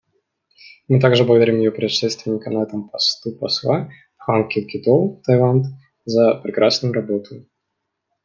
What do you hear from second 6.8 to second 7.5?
работу.